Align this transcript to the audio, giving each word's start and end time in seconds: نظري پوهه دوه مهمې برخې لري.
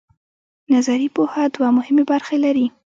نظري 0.73 1.07
پوهه 1.15 1.43
دوه 1.55 1.67
مهمې 1.77 2.03
برخې 2.11 2.37
لري. 2.45 2.65